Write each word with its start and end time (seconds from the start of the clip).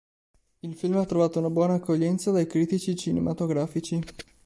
Il 0.61 0.73
film 0.73 0.95
ha 0.97 1.05
trovato 1.05 1.37
una 1.37 1.51
buona 1.51 1.75
accoglienza 1.75 2.31
dai 2.31 2.47
critici 2.47 2.95
cinematografici. 2.95 4.01